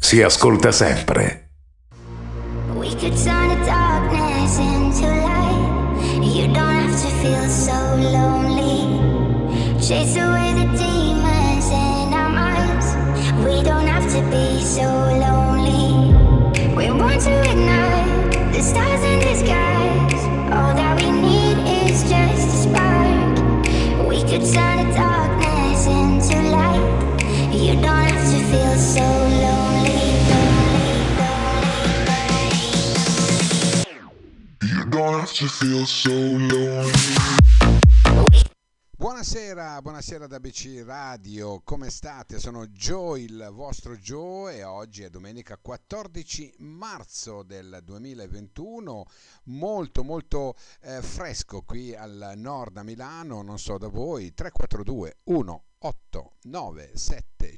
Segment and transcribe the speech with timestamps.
[0.00, 1.50] Si ascolta sempre.
[2.74, 6.20] We could turn the darkness into light.
[6.20, 8.98] You don't have to feel so lonely.
[9.78, 12.96] Chase away the demons in our minds.
[13.44, 16.12] We don't have to be so lonely.
[16.74, 20.22] We to ignite the stars in the skies.
[20.50, 24.08] All that we need is just a spark.
[24.08, 27.52] We could turn the darkness into light.
[27.52, 29.29] You don't have to feel so
[34.90, 36.90] To feel so lonely.
[38.96, 42.40] Buonasera, buonasera da BC Radio, come state?
[42.40, 49.04] Sono Joe, il vostro Joe e oggi è domenica 14 marzo del 2021,
[49.44, 55.69] molto molto eh, fresco qui al nord a Milano, non so da voi, 342 189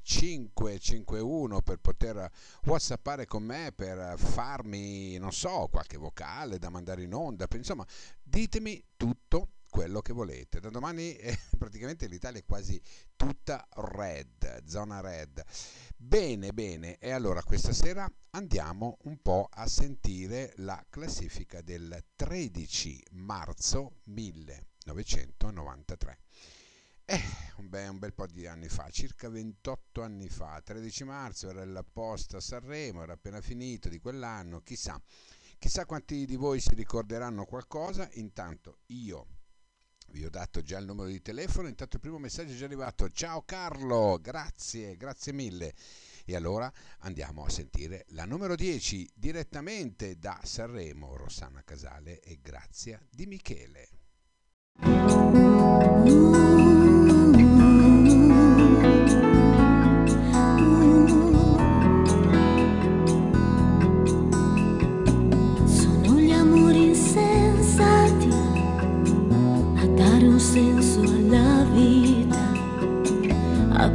[0.00, 2.30] 551 per poter
[2.66, 7.84] whatsappare con me, per farmi, non so, qualche vocale da mandare in onda, insomma
[8.22, 10.60] ditemi tutto quello che volete.
[10.60, 12.80] Da domani eh, praticamente l'Italia è quasi
[13.16, 15.42] tutta red, zona red.
[15.96, 23.02] Bene, bene, e allora questa sera andiamo un po' a sentire la classifica del 13
[23.12, 26.18] marzo 1993.
[27.04, 27.20] Eh,
[27.56, 31.64] un, bel, un bel po' di anni fa, circa 28 anni fa, 13 marzo era
[31.64, 35.00] la posta a Sanremo, era appena finito di quell'anno, chissà,
[35.58, 39.26] chissà quanti di voi si ricorderanno qualcosa, intanto io
[40.12, 43.08] vi ho dato già il numero di telefono, intanto il primo messaggio è già arrivato.
[43.08, 45.74] Ciao Carlo, grazie, grazie mille.
[46.24, 53.04] E allora andiamo a sentire la numero 10 direttamente da Sanremo, Rossana Casale e Grazia
[53.10, 53.91] di Michele.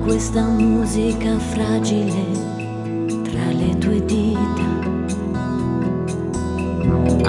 [0.08, 2.24] Questa musica fragile
[3.24, 4.64] tra le tue dita,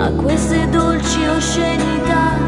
[0.00, 2.38] a queste dolci oscenità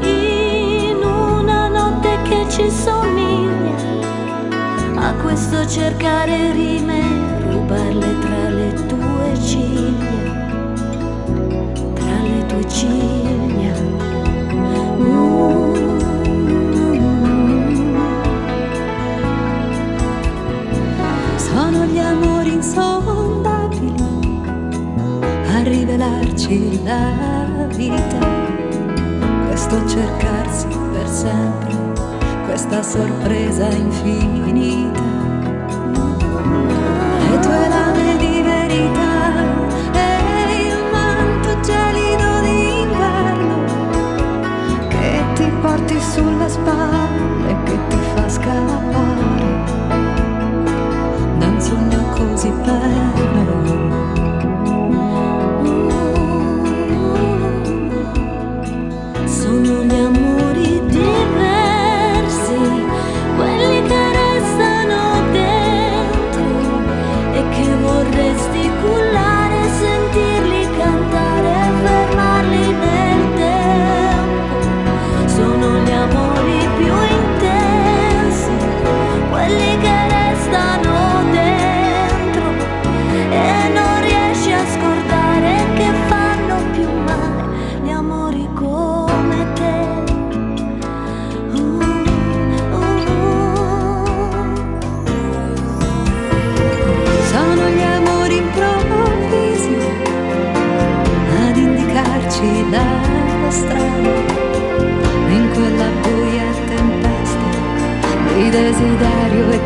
[0.00, 3.76] in una notte che ci somiglia,
[4.96, 7.00] a questo cercare rime,
[7.48, 8.07] rubarle
[26.46, 28.18] rivelarci la vita,
[29.46, 31.76] questo cercarsi per sempre,
[32.46, 35.02] questa sorpresa infinita.
[37.30, 37.87] Le tue lame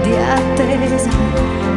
[0.04, 1.71] día 3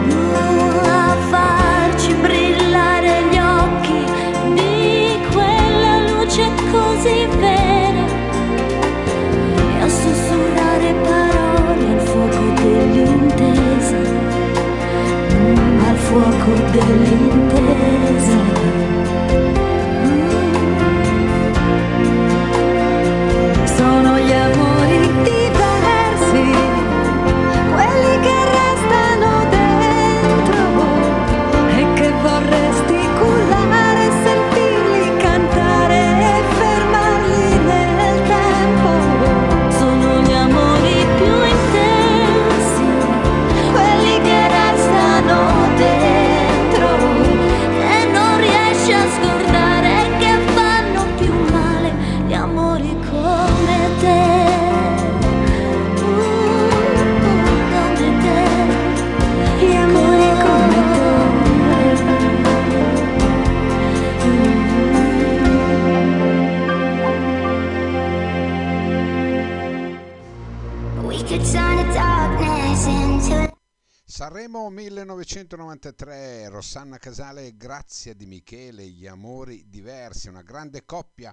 [77.06, 81.31] Casale e Grazia di Michele, Gli amori diversi, una grande coppia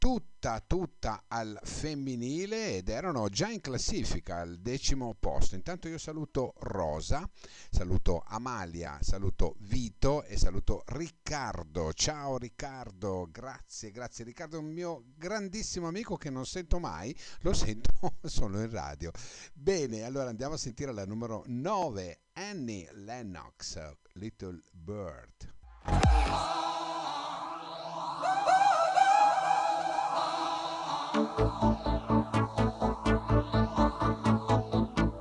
[0.00, 5.56] tutta tutta al femminile ed erano già in classifica al decimo posto.
[5.56, 7.28] Intanto io saluto Rosa,
[7.70, 11.92] saluto Amalia, saluto Vito e saluto Riccardo.
[11.92, 17.52] Ciao Riccardo, grazie, grazie Riccardo, è un mio grandissimo amico che non sento mai, lo
[17.52, 17.92] sento
[18.24, 19.10] solo in radio.
[19.52, 23.78] Bene, allora andiamo a sentire la numero 9, Annie Lennox,
[24.14, 26.58] Little Bird.
[31.40, 32.44] ハハハ
[35.06, 35.19] ハ!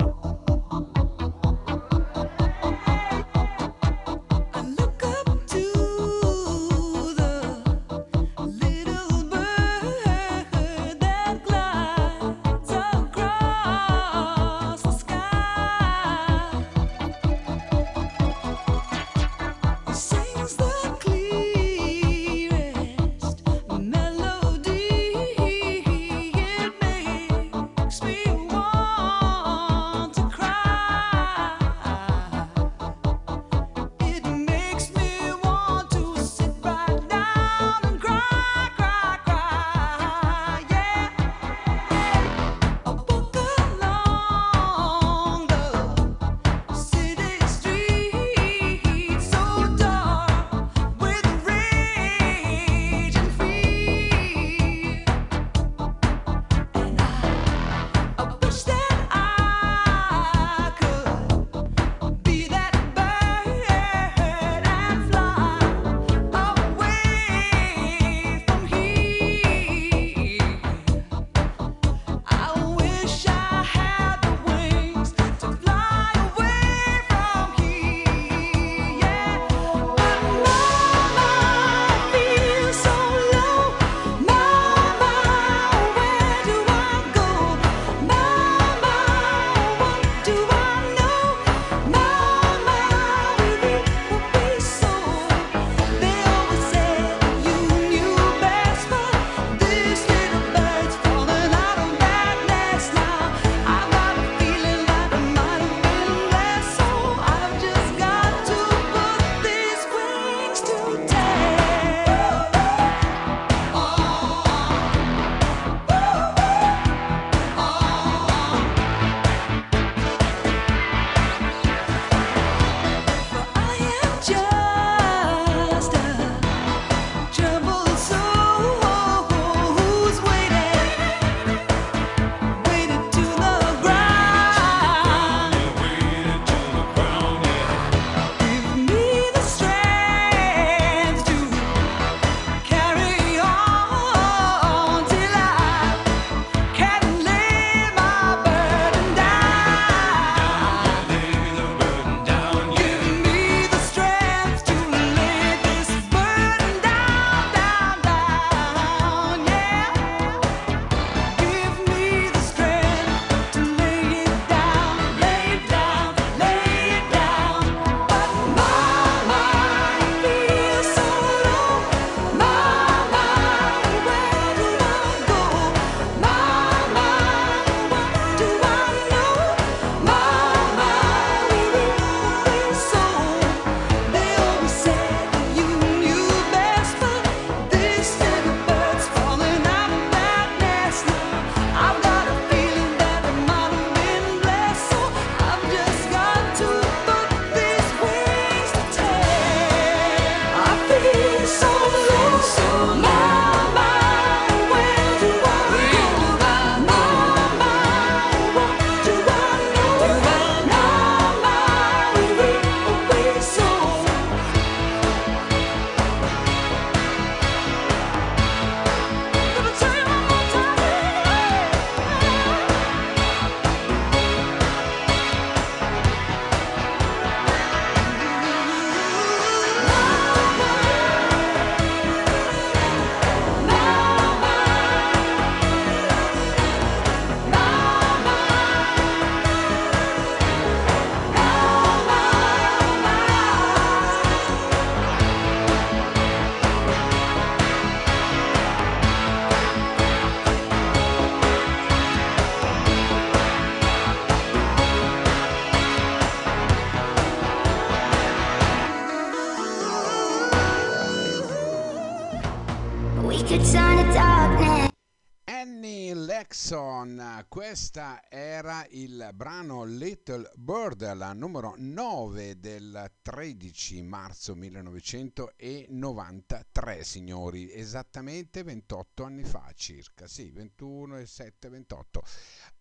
[269.33, 279.71] Brano Little Bird, la numero 9 del 13 marzo 1993, signori, esattamente 28 anni fa
[279.75, 282.23] circa, sì, 21 e 7, 28.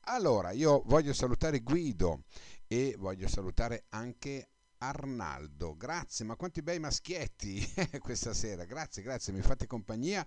[0.03, 2.23] Allora, io voglio salutare Guido
[2.67, 7.61] e voglio salutare anche Arnaldo, grazie, ma quanti bei maschietti
[7.99, 10.27] questa sera, grazie, grazie, mi fate compagnia.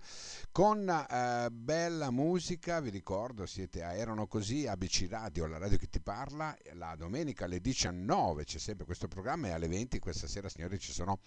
[0.50, 5.88] Con eh, bella musica, vi ricordo, siete a Erano Così, ABC Radio, la radio che
[5.88, 10.48] ti parla, la domenica alle 19 c'è sempre questo programma e alle 20 questa sera,
[10.48, 11.20] signori, ci sono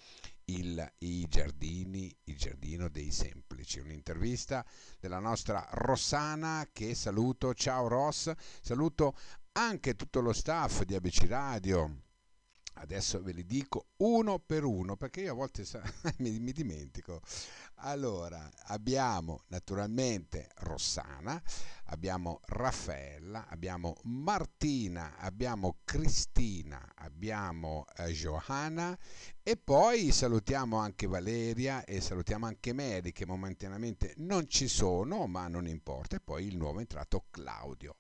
[0.46, 4.66] il, i giardini, il giardino dei semplici, un'intervista
[5.00, 9.16] della nostra Rossana che saluto, ciao Ross, saluto
[9.54, 12.04] anche tutto lo staff di ABC Radio,
[12.78, 15.64] Adesso ve li dico uno per uno perché io a volte
[16.20, 17.22] mi, mi dimentico.
[17.80, 21.42] Allora, abbiamo naturalmente Rossana,
[21.86, 28.98] abbiamo Raffaella, abbiamo Martina, abbiamo Cristina, abbiamo eh, Johanna
[29.42, 35.48] e poi salutiamo anche Valeria e salutiamo anche Mary che momentaneamente non ci sono, ma
[35.48, 37.96] non importa, e poi il nuovo entrato Claudio.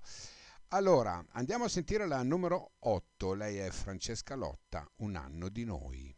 [0.69, 6.14] Allora, andiamo a sentire la numero 8, lei è Francesca Lotta, Un anno di noi.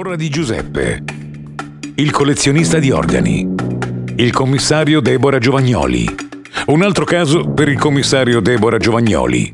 [0.00, 1.02] Aurora di Giuseppe,
[1.96, 3.46] il collezionista di organi,
[4.16, 6.08] il commissario Deborah Giovagnoli.
[6.68, 9.52] Un altro caso per il commissario Deborah Giovagnoli.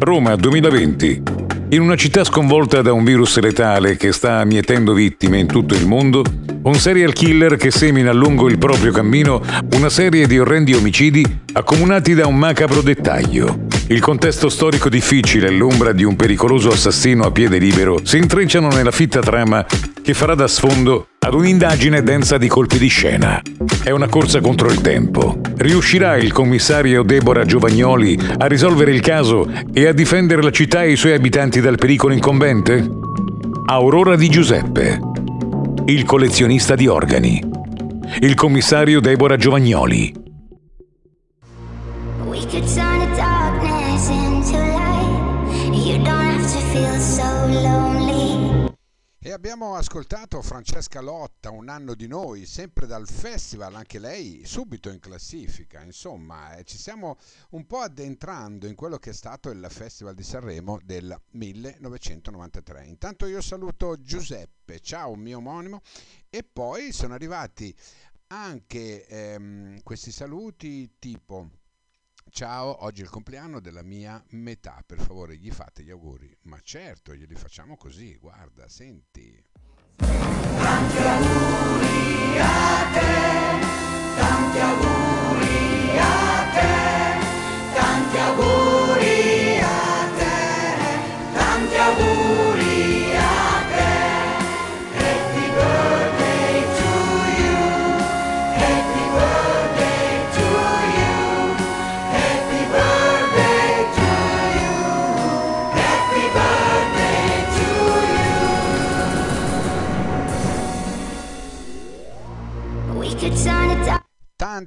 [0.00, 1.22] Roma 2020.
[1.68, 5.86] In una città sconvolta da un virus letale che sta mietendo vittime in tutto il
[5.86, 6.24] mondo,
[6.62, 9.40] un serial killer che semina lungo il proprio cammino
[9.74, 13.69] una serie di orrendi omicidi accomunati da un macabro dettaglio.
[13.90, 18.68] Il contesto storico difficile e l'ombra di un pericoloso assassino a piede libero si intrecciano
[18.68, 19.66] nella fitta trama
[20.00, 23.42] che farà da sfondo ad un'indagine densa di colpi di scena.
[23.82, 25.40] È una corsa contro il tempo.
[25.56, 30.92] Riuscirà il commissario Deborah Giovagnoli a risolvere il caso e a difendere la città e
[30.92, 32.88] i suoi abitanti dal pericolo incombente?
[33.66, 35.00] Aurora di Giuseppe,
[35.86, 37.42] il collezionista di organi,
[38.20, 40.14] il commissario Deborah Giovagnoli.
[42.28, 43.39] We could turn the darkness
[49.30, 54.90] E abbiamo ascoltato Francesca Lotta, Un anno di noi, sempre dal festival, anche lei subito
[54.90, 55.80] in classifica.
[55.84, 57.16] Insomma, eh, ci stiamo
[57.50, 62.86] un po' addentrando in quello che è stato il Festival di Sanremo del 1993.
[62.86, 65.82] Intanto io saluto Giuseppe, ciao mio omonimo,
[66.28, 67.72] e poi sono arrivati
[68.32, 71.50] anche ehm, questi saluti tipo
[72.32, 76.34] Ciao, oggi è il compleanno della mia metà, per favore gli fate gli auguri.
[76.42, 79.44] Ma certo, glieli facciamo così, guarda, senti.
[88.38, 88.69] We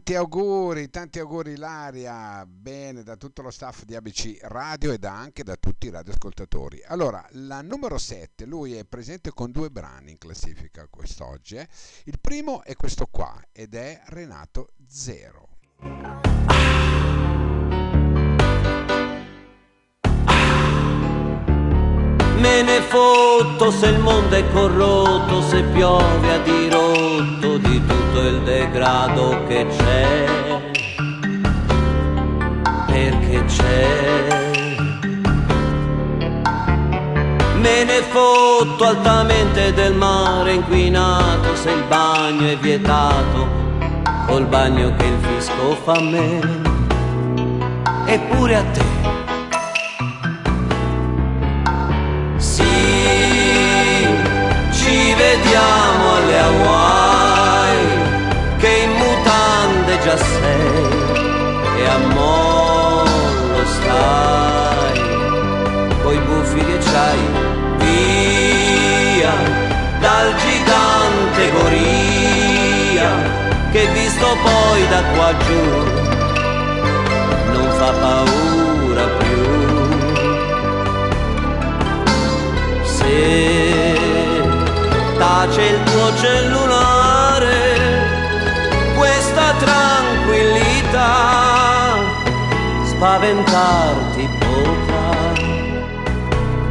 [0.04, 5.14] Tanti auguri, tanti auguri Ilaria, bene da tutto lo staff di ABC Radio e da
[5.14, 6.84] anche da tutti i radioascoltatori.
[6.88, 11.56] Allora, la numero 7, lui è presente con due brani in classifica quest'oggi.
[11.56, 11.70] eh.
[12.04, 15.48] Il primo è questo qua ed è Renato Zero.
[22.44, 28.42] Me ne fotto se il mondo è corrotto, se piove a dirotto di tutto il
[28.42, 30.26] degrado che c'è.
[32.86, 34.52] Perché c'è.
[37.62, 43.48] Me ne fotto altamente del mare inquinato, se il bagno è vietato,
[44.28, 46.42] col bagno che il fisco fa a me.
[48.06, 49.23] Eppure a te.
[55.24, 55.73] Ci
[86.16, 87.52] cellulare,
[88.96, 91.14] questa tranquillità
[92.86, 95.34] spaventarti potrà,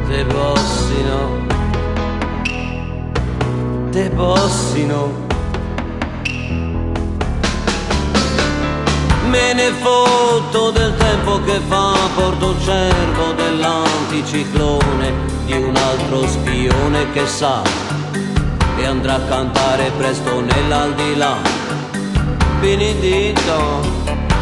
[0.08, 1.46] te possino,
[3.90, 5.20] te possino.
[9.28, 15.12] Me ne fotto del tempo che fa porto cervo dell'anticiclone
[15.44, 17.81] di un altro spione che sa
[18.76, 21.36] che andrà a cantare presto nell'aldilà.
[22.60, 23.80] Benedetto,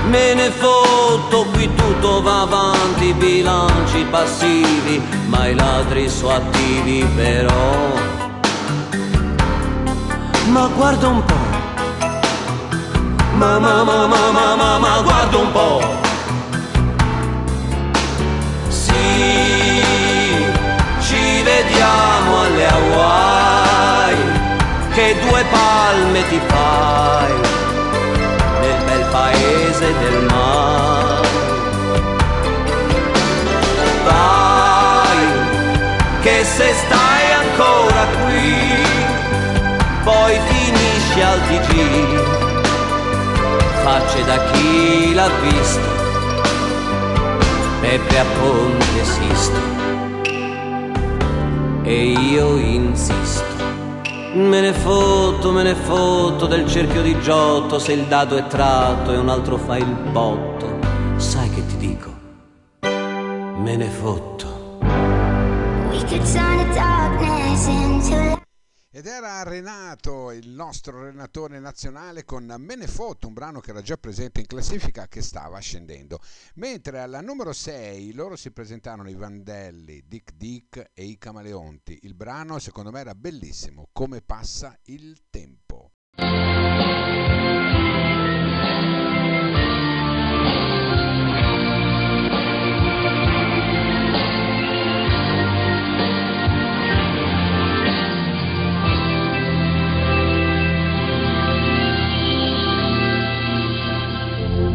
[0.08, 7.98] me ne fotto, qui tutto va avanti, bilanci passivi, ma i ladri sono attivi però.
[10.52, 11.48] Ma guarda un po'.
[13.34, 15.80] Ma ma ma ma ma ma ma guarda un po'
[18.68, 18.92] Sì,
[21.00, 23.29] ci vediamo alle Hawaii
[25.00, 27.32] Che due palme ti fai
[28.60, 31.28] Nel bel paese del mare
[34.04, 35.22] Vai,
[36.20, 38.54] che se stai ancora qui
[40.04, 42.48] Poi finisci al TG
[43.82, 45.88] facce da chi l'ha visto,
[47.80, 49.58] Peppe a Ponte Sisto,
[51.84, 53.49] e io insisto.
[54.32, 59.12] Me ne fotto, me ne fotto del cerchio di Giotto se il dado è tratto
[59.12, 60.78] e un altro fa il botto.
[61.16, 62.14] Sai che ti dico?
[62.80, 64.50] Me ne fotto.
[69.00, 73.80] Ed era Renato, il nostro allenatore nazionale, con Me ne fotto, un brano che era
[73.80, 76.18] già presente in classifica che stava scendendo.
[76.56, 82.00] Mentre alla numero 6 loro si presentarono i Vandelli, Dick Dick e i Camaleonti.
[82.02, 85.92] Il brano secondo me era bellissimo, Come passa il tempo.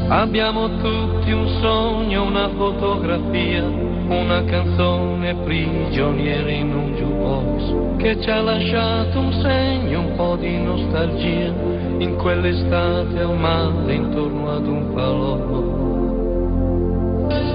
[0.08, 8.40] Abbiamo tutti un sogno, una fotografia, una canzone prigionieri in un jukebox che ci ha
[8.42, 11.52] lasciato un segno, un po' di nostalgia
[11.98, 15.38] in quell'estate al mare intorno ad un falò.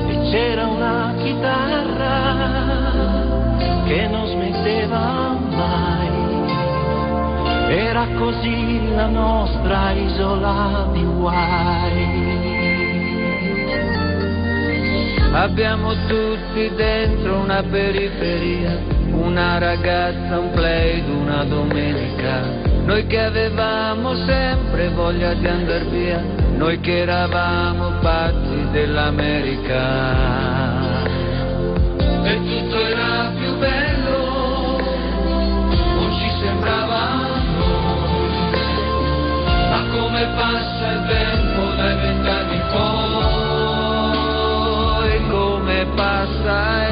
[0.09, 2.25] E c'era una chitarra
[3.87, 6.20] che non smetteva mai.
[7.71, 12.29] Era così la nostra isola di guai.
[15.31, 18.77] Abbiamo tutti dentro una periferia,
[19.13, 22.43] una ragazza, un play una domenica.
[22.87, 26.21] Noi che avevamo sempre voglia di andar via,
[26.57, 30.50] noi che eravamo pazzi dell'America.
[45.81, 46.90] Come passa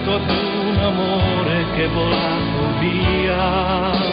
[0.00, 4.09] prestato ad un amore che è volato via.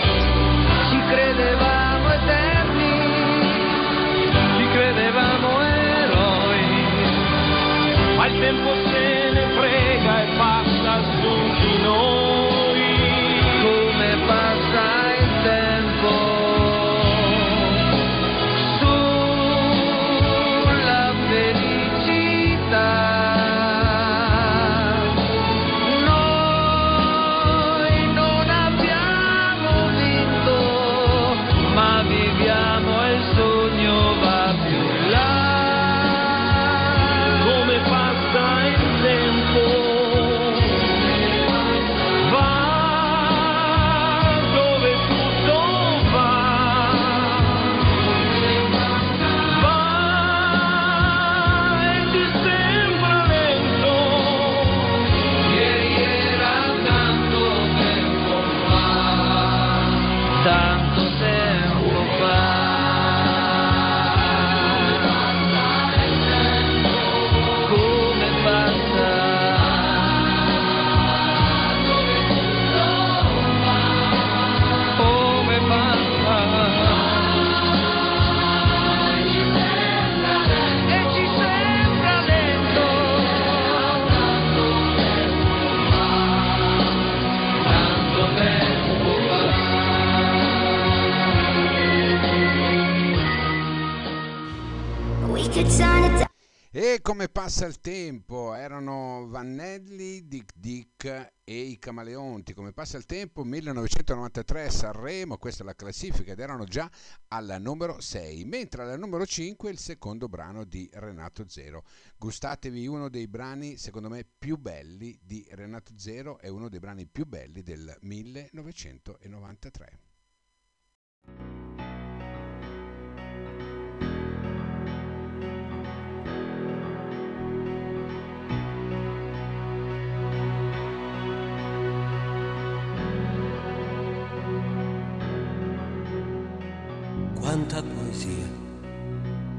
[97.48, 98.54] Passa il tempo?
[98.54, 102.54] Erano Vannelli, Dick Dick e i Camaleonti.
[102.54, 103.46] Come passa il tempo?
[103.46, 106.92] 1993 Sanremo, questa è la classifica ed erano già
[107.30, 111.86] alla numero 6, mentre alla numero 5 il secondo brano di Renato Zero.
[112.18, 117.06] Gustatevi uno dei brani secondo me più belli di Renato Zero, è uno dei brani
[117.06, 120.00] più belli del 1993.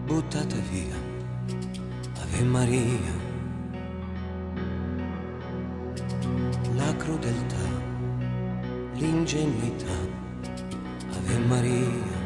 [0.08, 0.96] Buttata via,
[2.22, 3.12] Ave Maria.
[6.74, 7.66] La crudeltà,
[8.94, 9.96] l'ingenuità,
[11.12, 12.16] Ave Maria.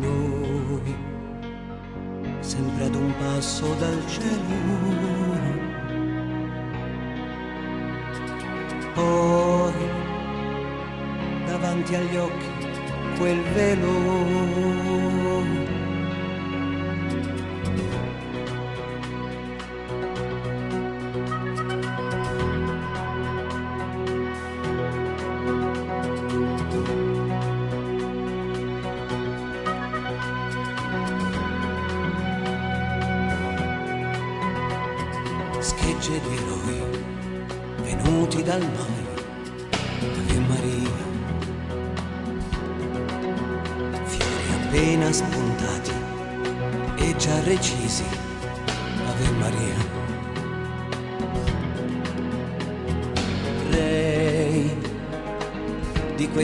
[0.00, 0.96] Noi,
[2.40, 4.72] sempre ad un passo dal cielo.
[8.94, 9.72] Poi
[11.46, 12.53] davanti agli occhi
[13.18, 13.92] quel velo.
[35.60, 36.82] Schegge di eroi
[37.82, 38.83] venuti dal mare,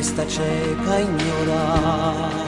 [0.00, 2.40] questa cieca ignoranza,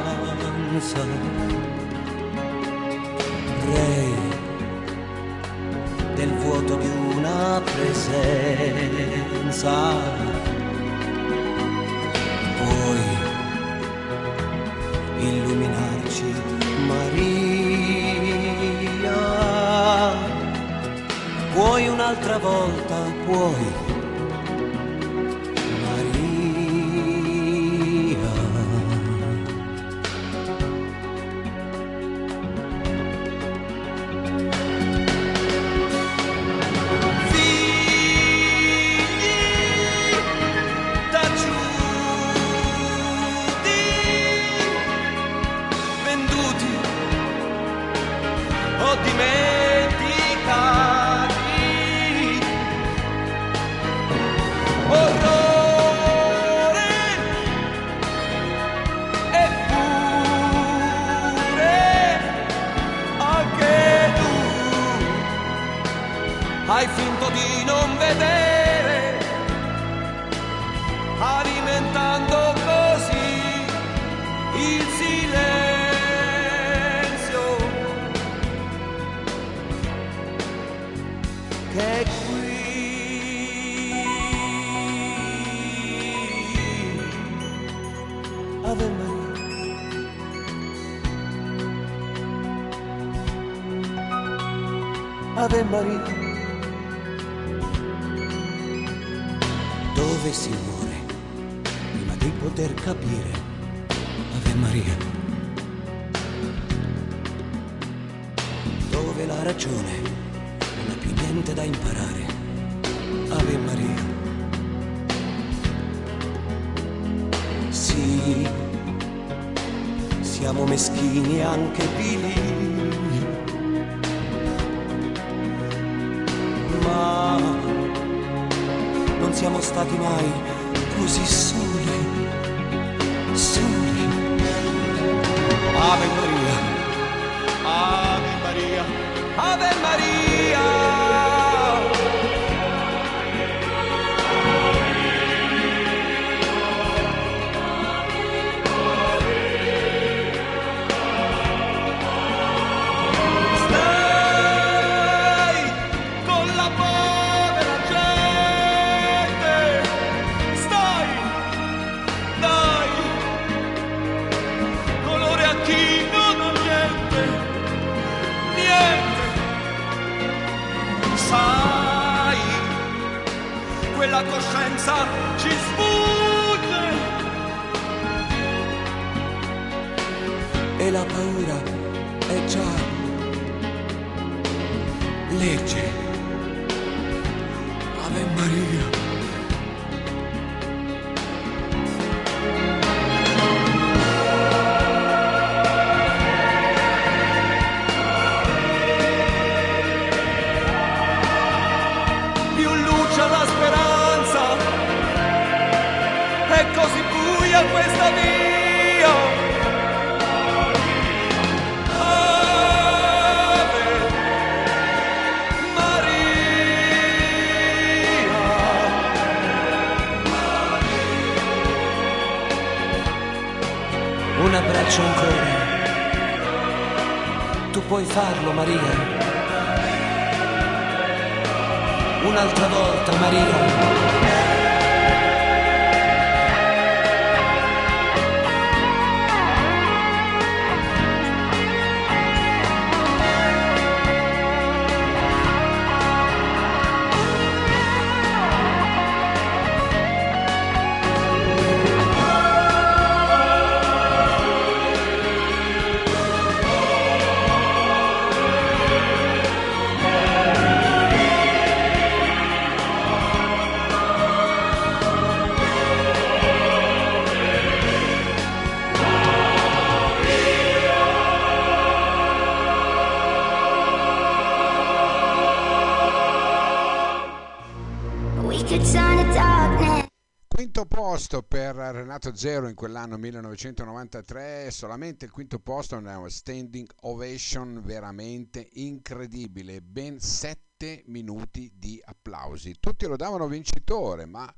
[281.23, 288.69] posto per Renato Zero in quell'anno 1993, solamente il quinto posto una standing ovation veramente
[288.73, 292.75] incredibile, ben sette minuti di applausi.
[292.81, 294.53] Tutti lo davano vincitore, ma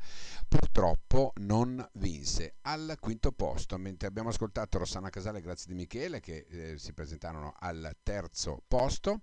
[0.49, 2.55] purtroppo non vinse.
[2.63, 6.95] Al quinto posto, mentre abbiamo ascoltato Rossana Casale e Grazie di Michele che eh, si
[6.95, 9.21] presentarono al terzo posto.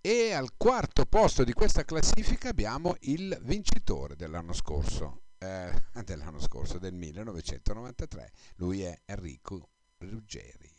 [0.00, 5.70] E al quarto posto di questa classifica abbiamo il vincitore dell'anno scorso, eh,
[6.04, 8.32] dell'anno scorso, del 1993.
[8.56, 10.72] Lui è Enrico Ruggeri.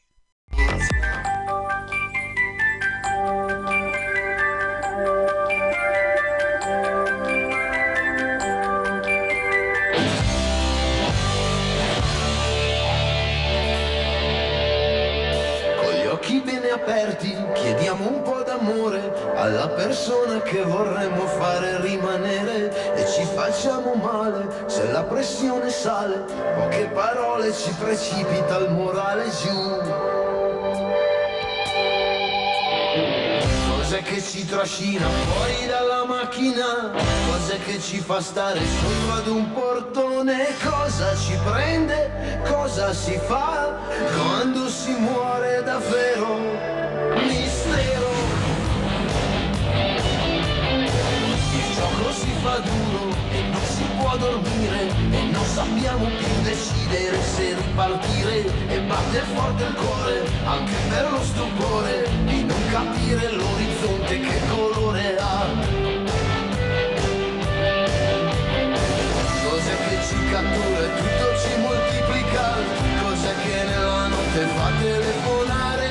[6.65, 7.04] Con
[16.75, 24.65] aperti chiediamo un po' d'amore alla persona che vorremmo fare rimanere e ci facciamo male
[24.67, 30.33] se la pressione sale, poche parole ci precipita il morale giù.
[33.69, 36.91] Cos'è che ci trascina fuori dalla macchina?
[37.31, 40.47] Cos'è che ci fa stare sopra ad un portone?
[40.61, 42.41] Cosa ci prende?
[42.45, 43.77] Cosa si fa
[44.17, 46.54] quando si muore davvero?
[54.17, 61.11] Dormire e non sappiamo più decidere se ripartire e batte forte il cuore anche per
[61.11, 65.45] lo stupore di non capire l'orizzonte che colore ha.
[69.49, 72.53] Cos'è che ci cattura e tutto ci moltiplica?
[73.01, 75.84] Cos'è che nella notte fa telefonare?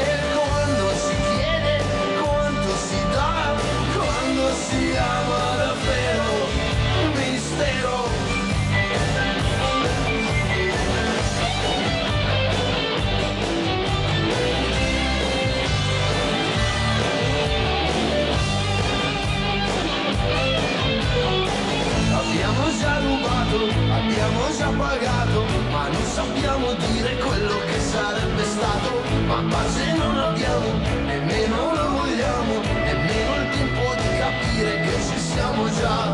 [24.04, 29.02] Abbiamo già pagato, ma non sappiamo dire quello che sarebbe stato.
[29.26, 30.66] Ma pace non abbiamo,
[31.06, 36.13] nemmeno lo vogliamo, nemmeno il tempo di capire che ci siamo già.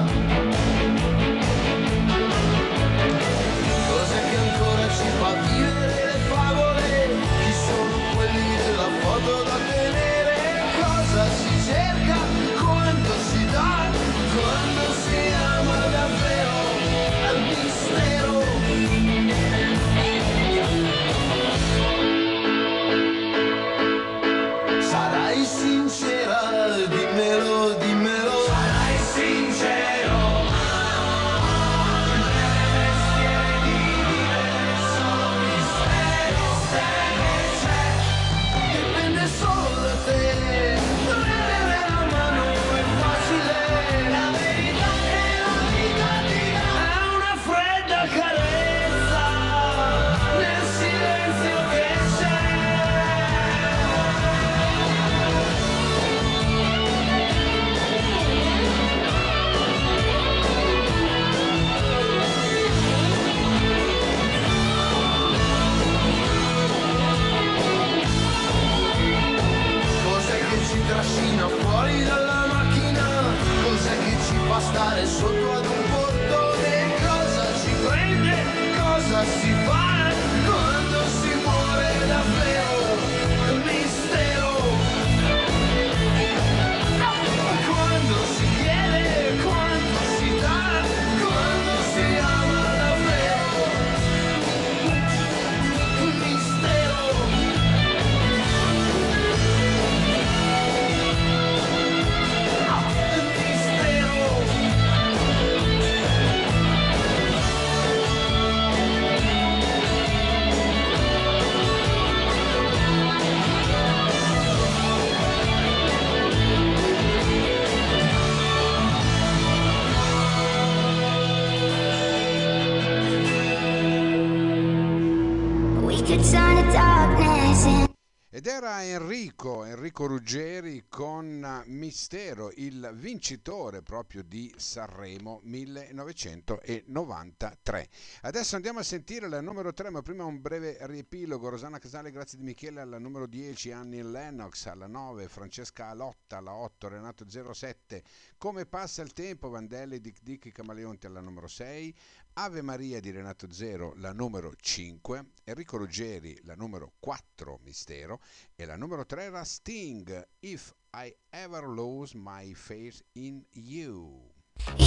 [128.83, 137.89] Enrico, Enrico Ruggeri con Mistero, il vincitore proprio di Sanremo 1993.
[138.23, 141.49] Adesso andiamo a sentire la numero 3, ma prima un breve riepilogo.
[141.49, 146.55] Rosanna Casale, grazie di Michele, alla numero 10, Annie Lennox, alla 9, Francesca Alotta, alla
[146.55, 148.03] 8, Renato 07,
[148.39, 151.95] Come passa il tempo, Vandelli, Dick Dick, Camaleonti alla numero 6,
[152.43, 158.19] Ave Maria di Renato Zero, la numero 5, Enrico Ruggeri, la numero 4, Mistero,
[158.57, 164.33] e la numero 3 era Sting, If I Ever Lose My Faith in You.
[164.79, 164.87] You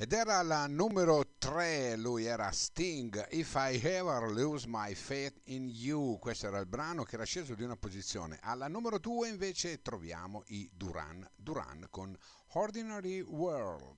[0.00, 5.66] Ed era la numero 3, lui era Sting, If I Ever Lose My Faith in
[5.68, 8.38] You, questo era il brano che era sceso di una posizione.
[8.42, 12.16] Alla numero 2 invece troviamo i Duran Duran con
[12.52, 13.96] Ordinary World.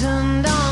[0.00, 0.69] turned on.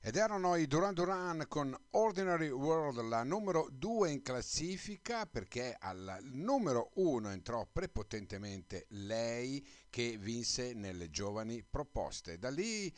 [0.00, 6.18] Ed erano i Duran Duran con Ordinary World, la numero 2 in classifica, perché al
[6.22, 12.38] numero 1 entrò prepotentemente lei che vinse nelle giovani proposte.
[12.38, 12.90] Da lì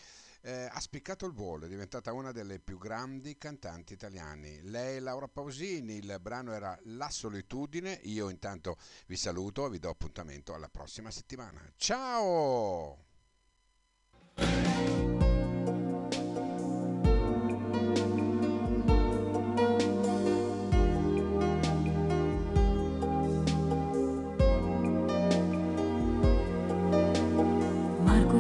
[0.42, 4.60] eh, ha spiccato il volo, è diventata una delle più grandi cantanti italiane.
[4.62, 7.98] Lei è Laura Pausini, il brano era La solitudine.
[8.04, 8.76] Io intanto
[9.06, 11.60] vi saluto e vi do appuntamento alla prossima settimana.
[11.76, 13.08] Ciao!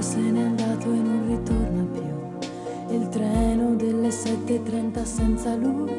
[0.00, 2.96] se n'è andato e non ritorna più.
[2.96, 5.92] Il treno delle 7.30 senza lui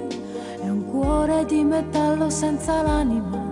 [0.60, 3.49] è un cuore di metallo senza l'anima.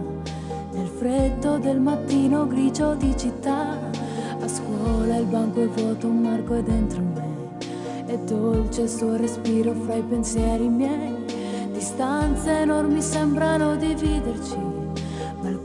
[0.71, 3.77] Nel freddo del mattino grigio di città,
[4.39, 7.27] a scuola il banco è vuoto, un marco è dentro me.
[8.05, 11.15] È dolce il suo respiro fra i pensieri miei.
[11.71, 14.78] Distanze enormi sembrano dividerci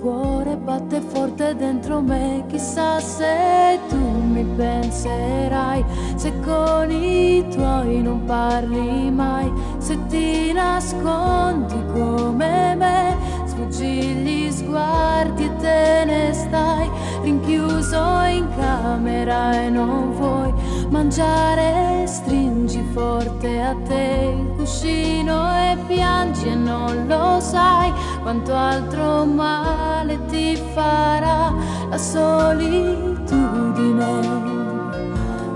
[0.05, 2.45] cuore batte forte dentro me.
[2.49, 5.83] Chissà se tu mi penserai,
[6.15, 15.45] se con i tuoi non parli mai, se ti nascondi come me, sfuggi gli sguardi
[15.45, 16.91] e te ne stai
[17.23, 20.53] rinchiuso in camera e non vuoi
[20.91, 27.91] mangiare, stringi forte a te il cuscino e piangi e non lo sai
[28.25, 31.53] quanto altro male ti farà
[31.91, 33.23] la solitudine.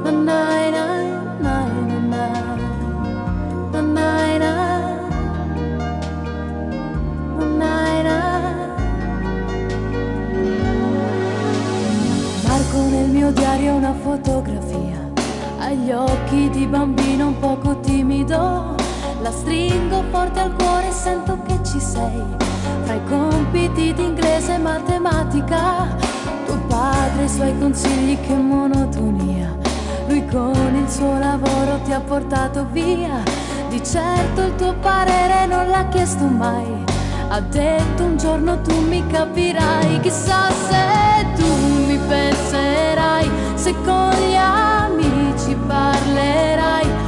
[0.04, 1.66] Na na na
[12.90, 15.10] nel mio diario una fotografia
[15.58, 18.76] agli occhi di bambino un poco timido.
[19.20, 22.47] La stringo forte al cuore e sento che ci sei.
[22.88, 25.94] Fra i compiti di inglese e matematica,
[26.46, 29.54] tuo padre i suoi consigli che monotonia.
[30.06, 33.22] Lui con il suo lavoro ti ha portato via.
[33.68, 36.82] Di certo il tuo parere non l'ha chiesto mai.
[37.28, 41.46] Ha detto un giorno tu mi capirai, chissà se tu
[41.84, 47.07] mi penserai, se con gli amici parlerai